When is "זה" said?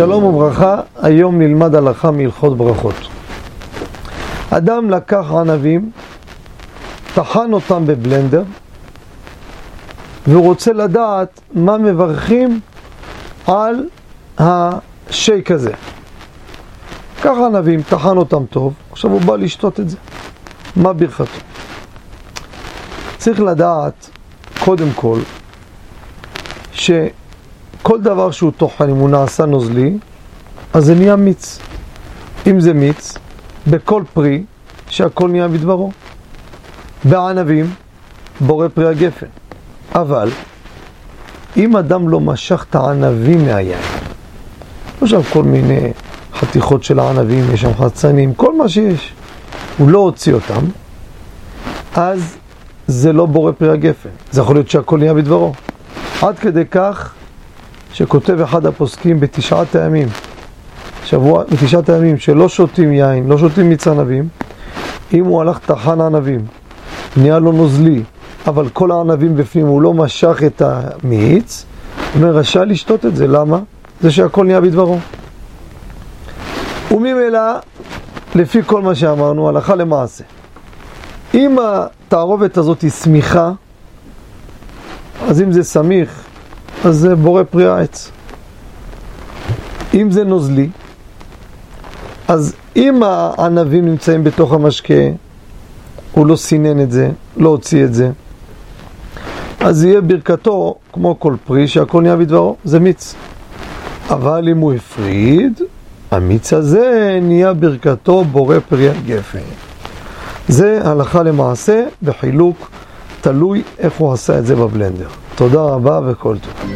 19.90-19.96, 30.84-30.94, 32.60-32.74, 52.86-53.12, 54.30-54.40, 73.16-73.26, 74.00-74.10, 85.52-85.64, 86.98-87.16, 90.10-90.24, 96.90-97.10, 97.94-98.10, 102.64-102.80, 110.48-110.80, 114.46-114.56